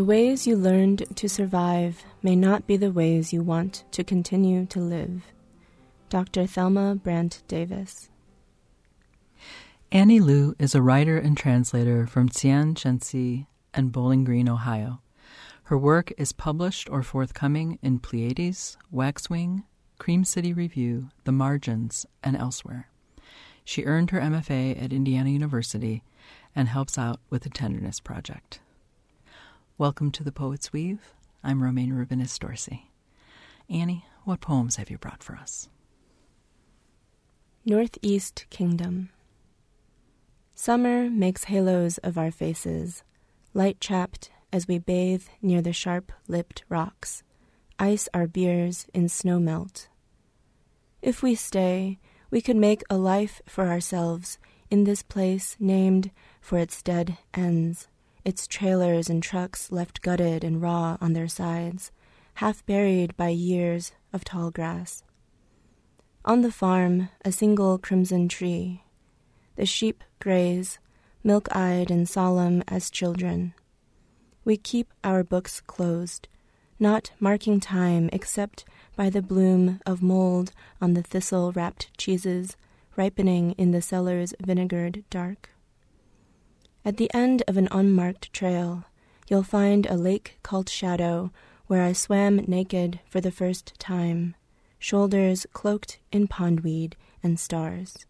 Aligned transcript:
The 0.00 0.06
ways 0.06 0.46
you 0.46 0.56
learned 0.56 1.14
to 1.16 1.28
survive 1.28 2.06
may 2.22 2.34
not 2.34 2.66
be 2.66 2.78
the 2.78 2.90
ways 2.90 3.34
you 3.34 3.42
want 3.42 3.84
to 3.90 4.02
continue 4.02 4.64
to 4.64 4.80
live. 4.80 5.24
Dr. 6.08 6.46
Thelma 6.46 6.94
Brandt 6.94 7.42
Davis. 7.48 8.08
Annie 9.92 10.18
Lu 10.20 10.56
is 10.58 10.74
a 10.74 10.80
writer 10.80 11.18
and 11.18 11.36
translator 11.36 12.06
from 12.06 12.30
Tianjin 12.30 13.46
and 13.74 13.92
Bowling 13.92 14.24
Green, 14.24 14.48
Ohio. 14.48 15.02
Her 15.64 15.76
work 15.76 16.14
is 16.16 16.32
published 16.32 16.88
or 16.88 17.02
forthcoming 17.02 17.78
in 17.82 17.98
Pleiades, 17.98 18.78
Waxwing, 18.90 19.64
Cream 19.98 20.24
City 20.24 20.54
Review, 20.54 21.10
The 21.24 21.32
Margins, 21.32 22.06
and 22.24 22.38
elsewhere. 22.38 22.88
She 23.66 23.84
earned 23.84 24.12
her 24.12 24.20
MFA 24.20 24.82
at 24.82 24.94
Indiana 24.94 25.28
University 25.28 26.02
and 26.56 26.68
helps 26.68 26.96
out 26.96 27.20
with 27.28 27.42
the 27.42 27.50
Tenderness 27.50 28.00
Project. 28.00 28.60
Welcome 29.80 30.10
to 30.10 30.22
the 30.22 30.30
Poet's 30.30 30.74
Weave. 30.74 31.14
I'm 31.42 31.62
Romaine 31.62 31.92
Rubinis 31.92 32.38
Dorsey. 32.38 32.90
Annie, 33.70 34.04
what 34.24 34.42
poems 34.42 34.76
have 34.76 34.90
you 34.90 34.98
brought 34.98 35.22
for 35.22 35.36
us? 35.36 35.70
Northeast 37.64 38.44
Kingdom. 38.50 39.08
Summer 40.54 41.08
makes 41.08 41.44
halos 41.44 41.96
of 41.96 42.18
our 42.18 42.30
faces, 42.30 43.04
light 43.54 43.80
chapped 43.80 44.30
as 44.52 44.68
we 44.68 44.76
bathe 44.78 45.24
near 45.40 45.62
the 45.62 45.72
sharp 45.72 46.12
lipped 46.28 46.62
rocks, 46.68 47.22
ice 47.78 48.06
our 48.12 48.26
beers 48.26 48.86
in 48.92 49.08
snow 49.08 49.40
melt. 49.40 49.88
If 51.00 51.22
we 51.22 51.34
stay, 51.34 51.98
we 52.30 52.42
could 52.42 52.56
make 52.56 52.82
a 52.90 52.98
life 52.98 53.40
for 53.46 53.68
ourselves 53.68 54.38
in 54.70 54.84
this 54.84 55.02
place 55.02 55.56
named 55.58 56.10
for 56.38 56.58
its 56.58 56.82
dead 56.82 57.16
ends, 57.32 57.88
its 58.24 58.46
trailers 58.46 59.08
and 59.08 59.22
trucks 59.22 59.72
left 59.72 60.02
gutted 60.02 60.44
and 60.44 60.60
raw 60.60 60.96
on 61.00 61.12
their 61.12 61.28
sides, 61.28 61.92
half 62.34 62.64
buried 62.66 63.16
by 63.16 63.28
years 63.28 63.92
of 64.12 64.24
tall 64.24 64.50
grass. 64.50 65.02
On 66.24 66.42
the 66.42 66.52
farm, 66.52 67.08
a 67.24 67.32
single 67.32 67.78
crimson 67.78 68.28
tree, 68.28 68.82
the 69.56 69.66
sheep 69.66 70.04
graze, 70.18 70.78
milk 71.24 71.48
eyed 71.54 71.90
and 71.90 72.08
solemn 72.08 72.62
as 72.68 72.90
children. 72.90 73.54
We 74.44 74.56
keep 74.56 74.92
our 75.04 75.22
books 75.22 75.60
closed, 75.60 76.28
not 76.78 77.10
marking 77.20 77.60
time 77.60 78.10
except 78.12 78.64
by 78.96 79.10
the 79.10 79.22
bloom 79.22 79.80
of 79.86 80.02
mold 80.02 80.52
on 80.80 80.94
the 80.94 81.02
thistle 81.02 81.52
wrapped 81.52 81.96
cheeses 81.96 82.56
ripening 82.96 83.52
in 83.52 83.70
the 83.70 83.82
cellar's 83.82 84.34
vinegared 84.40 85.04
dark. 85.10 85.50
At 86.84 86.96
the 86.96 87.12
end 87.12 87.42
of 87.46 87.56
an 87.56 87.68
unmarked 87.70 88.32
trail, 88.32 88.84
you'll 89.28 89.42
find 89.42 89.86
a 89.86 89.96
lake 89.96 90.38
called 90.42 90.68
Shadow 90.68 91.30
where 91.66 91.82
I 91.82 91.92
swam 91.92 92.36
naked 92.48 93.00
for 93.06 93.20
the 93.20 93.30
first 93.30 93.78
time, 93.78 94.34
shoulders 94.78 95.46
cloaked 95.52 95.98
in 96.10 96.26
pondweed 96.26 96.94
and 97.22 97.38
stars. 97.38 98.06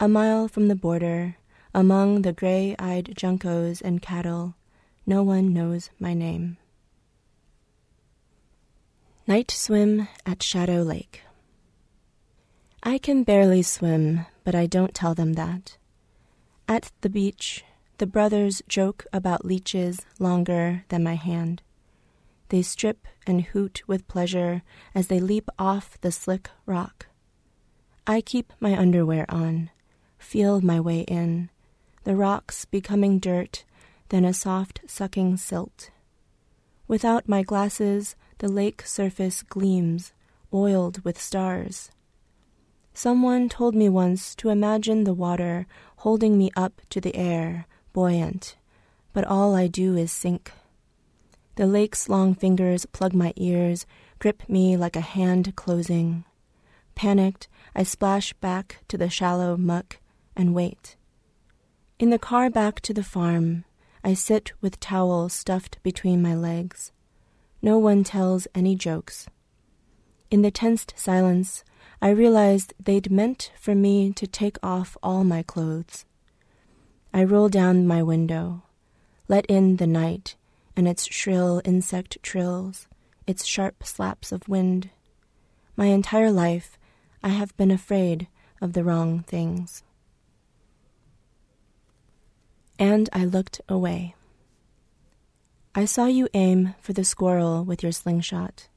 A 0.00 0.08
mile 0.08 0.48
from 0.48 0.68
the 0.68 0.74
border, 0.74 1.36
among 1.74 2.22
the 2.22 2.32
gray 2.32 2.74
eyed 2.78 3.14
juncos 3.14 3.80
and 3.80 4.02
cattle, 4.02 4.54
no 5.06 5.22
one 5.22 5.52
knows 5.52 5.90
my 6.00 6.14
name. 6.14 6.56
Night 9.26 9.50
swim 9.50 10.08
at 10.24 10.42
Shadow 10.42 10.82
Lake. 10.82 11.20
I 12.82 12.98
can 12.98 13.24
barely 13.24 13.62
swim, 13.62 14.26
but 14.42 14.54
I 14.54 14.66
don't 14.66 14.94
tell 14.94 15.14
them 15.14 15.34
that. 15.34 15.76
At 16.66 16.90
the 17.02 17.08
beach, 17.08 17.64
the 17.98 18.06
brothers 18.06 18.62
joke 18.68 19.04
about 19.12 19.44
leeches 19.44 20.00
longer 20.18 20.84
than 20.88 21.02
my 21.02 21.14
hand. 21.14 21.62
They 22.48 22.62
strip 22.62 23.06
and 23.26 23.42
hoot 23.42 23.82
with 23.86 24.08
pleasure 24.08 24.62
as 24.94 25.08
they 25.08 25.20
leap 25.20 25.48
off 25.58 25.98
the 26.00 26.12
slick 26.12 26.50
rock. 26.66 27.06
I 28.06 28.20
keep 28.20 28.52
my 28.60 28.76
underwear 28.76 29.26
on 29.28 29.70
feel 30.24 30.60
my 30.60 30.80
way 30.80 31.00
in, 31.00 31.50
the 32.04 32.16
rocks 32.16 32.64
becoming 32.64 33.18
dirt, 33.18 33.64
then 34.08 34.24
a 34.24 34.34
soft 34.34 34.80
sucking 34.86 35.36
silt. 35.36 35.90
Without 36.88 37.28
my 37.28 37.42
glasses, 37.42 38.16
the 38.38 38.48
lake 38.48 38.82
surface 38.82 39.42
gleams, 39.42 40.12
oiled 40.52 41.04
with 41.04 41.20
stars. 41.20 41.90
Someone 42.94 43.48
told 43.48 43.74
me 43.74 43.88
once 43.88 44.34
to 44.36 44.48
imagine 44.48 45.04
the 45.04 45.14
water 45.14 45.66
holding 45.98 46.38
me 46.38 46.50
up 46.56 46.80
to 46.90 47.00
the 47.00 47.14
air, 47.16 47.66
buoyant, 47.94 48.56
but 49.14 49.24
all 49.24 49.54
I 49.54 49.68
do 49.68 49.96
is 49.96 50.12
sink. 50.12 50.52
The 51.54 51.66
lake's 51.66 52.08
long 52.08 52.34
fingers 52.34 52.84
plug 52.84 53.14
my 53.14 53.32
ears, 53.36 53.86
grip 54.18 54.46
me 54.48 54.76
like 54.76 54.96
a 54.96 55.00
hand 55.00 55.56
closing. 55.56 56.24
Panicked, 56.94 57.48
I 57.74 57.84
splash 57.84 58.32
back 58.34 58.84
to 58.88 58.98
the 58.98 59.08
shallow 59.08 59.56
muck 59.56 59.98
and 60.36 60.54
wait. 60.54 60.96
In 61.98 62.10
the 62.10 62.18
car 62.18 62.50
back 62.50 62.80
to 62.82 62.92
the 62.92 63.04
farm, 63.04 63.64
I 64.02 64.14
sit 64.14 64.52
with 64.60 64.80
towel 64.80 65.28
stuffed 65.28 65.78
between 65.82 66.20
my 66.20 66.34
legs. 66.34 66.92
No 67.62 67.78
one 67.78 68.04
tells 68.04 68.48
any 68.54 68.74
jokes. 68.74 69.28
In 70.30 70.42
the 70.42 70.50
tensed 70.50 70.92
silence, 70.96 71.62
I 72.02 72.10
realized 72.10 72.74
they'd 72.78 73.10
meant 73.10 73.52
for 73.58 73.74
me 73.74 74.12
to 74.14 74.26
take 74.26 74.58
off 74.62 74.96
all 75.02 75.22
my 75.22 75.42
clothes. 75.42 76.04
I 77.14 77.24
roll 77.24 77.48
down 77.48 77.86
my 77.86 78.02
window, 78.02 78.64
let 79.28 79.46
in 79.46 79.76
the 79.76 79.86
night 79.86 80.34
and 80.76 80.86
its 80.86 81.06
shrill 81.06 81.62
insect 81.64 82.22
trills, 82.22 82.88
its 83.26 83.46
sharp 83.46 83.84
slaps 83.84 84.32
of 84.32 84.48
wind. 84.48 84.90
My 85.76 85.86
entire 85.86 86.32
life, 86.32 86.76
I 87.22 87.28
have 87.28 87.56
been 87.56 87.70
afraid 87.70 88.26
of 88.60 88.72
the 88.72 88.84
wrong 88.84 89.20
things 89.20 89.84
and 92.78 93.08
I 93.12 93.24
looked 93.24 93.60
away. 93.68 94.14
I 95.74 95.84
saw 95.84 96.06
you 96.06 96.28
aim 96.34 96.74
for 96.80 96.92
the 96.92 97.04
squirrel 97.04 97.64
with 97.64 97.82
your 97.82 97.92
slingshot. 97.92 98.68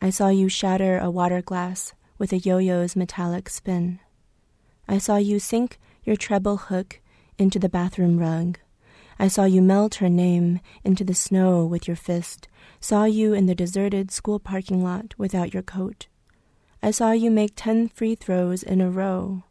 I 0.00 0.10
saw 0.10 0.28
you 0.28 0.48
shatter 0.48 0.98
a 0.98 1.10
water 1.10 1.42
glass 1.42 1.92
with 2.18 2.32
a 2.32 2.38
yo 2.38 2.58
yo's 2.58 2.94
metallic 2.94 3.48
spin. 3.48 3.98
I 4.88 4.98
saw 4.98 5.16
you 5.16 5.38
sink 5.38 5.80
your 6.04 6.16
treble 6.16 6.56
hook 6.56 7.00
into 7.38 7.58
the 7.58 7.68
bathroom 7.68 8.18
rug. 8.18 8.58
I 9.18 9.28
saw 9.28 9.44
you 9.44 9.62
melt 9.62 9.96
her 9.96 10.08
name 10.08 10.60
into 10.84 11.04
the 11.04 11.14
snow 11.14 11.64
with 11.64 11.86
your 11.86 11.96
fist, 11.96 12.48
saw 12.80 13.04
you 13.04 13.34
in 13.34 13.46
the 13.46 13.54
deserted 13.54 14.10
school 14.10 14.38
parking 14.38 14.82
lot 14.82 15.14
without 15.18 15.54
your 15.54 15.62
coat. 15.62 16.08
I 16.82 16.90
saw 16.90 17.12
you 17.12 17.30
make 17.30 17.52
ten 17.54 17.88
free 17.88 18.14
throws 18.14 18.62
in 18.62 18.80
a 18.80 18.90
row. 18.90 19.44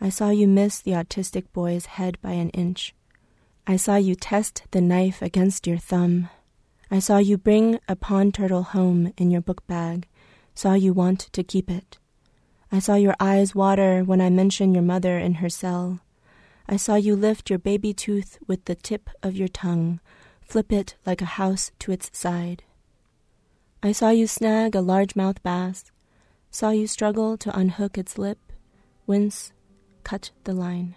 I 0.00 0.08
saw 0.08 0.30
you 0.30 0.48
miss 0.48 0.80
the 0.80 0.92
autistic 0.92 1.44
boy's 1.52 1.86
head 1.86 2.20
by 2.20 2.32
an 2.32 2.50
inch. 2.50 2.94
I 3.66 3.76
saw 3.76 3.96
you 3.96 4.14
test 4.14 4.64
the 4.72 4.80
knife 4.80 5.22
against 5.22 5.66
your 5.66 5.78
thumb. 5.78 6.28
I 6.90 6.98
saw 6.98 7.18
you 7.18 7.38
bring 7.38 7.78
a 7.88 7.96
pond 7.96 8.34
turtle 8.34 8.62
home 8.62 9.12
in 9.16 9.30
your 9.30 9.40
book 9.40 9.66
bag, 9.66 10.06
saw 10.54 10.74
you 10.74 10.92
want 10.92 11.20
to 11.32 11.42
keep 11.42 11.70
it. 11.70 11.98
I 12.70 12.80
saw 12.80 12.96
your 12.96 13.14
eyes 13.20 13.54
water 13.54 14.02
when 14.02 14.20
I 14.20 14.28
mention 14.30 14.74
your 14.74 14.82
mother 14.82 15.16
in 15.18 15.34
her 15.34 15.48
cell. 15.48 16.00
I 16.66 16.76
saw 16.76 16.94
you 16.94 17.14
lift 17.14 17.50
your 17.50 17.58
baby 17.58 17.92
tooth 17.92 18.38
with 18.46 18.64
the 18.64 18.74
tip 18.74 19.10
of 19.22 19.36
your 19.36 19.48
tongue, 19.48 20.00
flip 20.40 20.72
it 20.72 20.96
like 21.04 21.20
a 21.20 21.36
house 21.36 21.70
to 21.80 21.92
its 21.92 22.10
side. 22.16 22.64
I 23.82 23.92
saw 23.92 24.08
you 24.08 24.26
snag 24.26 24.74
a 24.74 24.78
largemouth 24.78 25.42
bass, 25.42 25.92
saw 26.50 26.70
you 26.70 26.86
struggle 26.86 27.36
to 27.36 27.58
unhook 27.58 27.98
its 27.98 28.16
lip, 28.16 28.38
wince, 29.06 29.52
cut 30.04 30.30
the 30.44 30.54
line. 30.54 30.96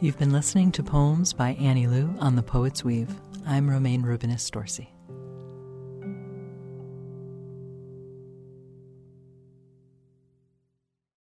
You've 0.00 0.18
been 0.18 0.32
listening 0.32 0.72
to 0.72 0.82
poems 0.82 1.34
by 1.34 1.50
Annie 1.60 1.86
Lu 1.86 2.14
on 2.20 2.36
The 2.36 2.42
Poet's 2.42 2.82
Weave. 2.82 3.14
I'm 3.46 3.70
Romaine 3.70 4.02
Rubinis 4.02 4.50
Dorsey. 4.50 4.92